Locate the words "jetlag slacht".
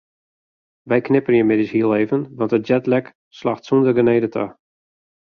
2.73-3.67